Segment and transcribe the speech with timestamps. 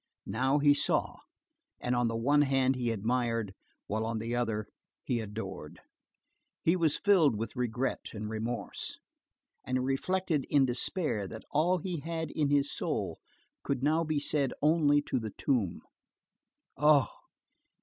[0.25, 1.17] Now he saw,
[1.79, 3.53] and on the one hand he admired,
[3.85, 4.65] while on the other
[5.03, 5.79] he adored.
[6.63, 8.97] He was filled with regret and remorse,
[9.63, 13.19] and he reflected in despair that all he had in his soul
[13.61, 15.81] could now be said only to the tomb.
[16.77, 17.11] Oh!